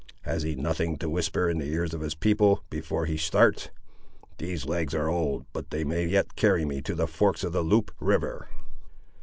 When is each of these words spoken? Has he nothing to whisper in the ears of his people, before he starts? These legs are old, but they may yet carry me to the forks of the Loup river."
Has 0.23 0.41
he 0.41 0.55
nothing 0.55 0.97
to 0.97 1.07
whisper 1.11 1.47
in 1.47 1.59
the 1.59 1.67
ears 1.71 1.93
of 1.93 2.01
his 2.01 2.15
people, 2.15 2.63
before 2.71 3.05
he 3.05 3.17
starts? 3.17 3.69
These 4.39 4.65
legs 4.65 4.95
are 4.95 5.09
old, 5.11 5.45
but 5.53 5.69
they 5.69 5.83
may 5.83 6.07
yet 6.07 6.35
carry 6.35 6.65
me 6.65 6.81
to 6.81 6.95
the 6.95 7.05
forks 7.05 7.43
of 7.43 7.53
the 7.53 7.61
Loup 7.61 7.91
river." 7.99 8.47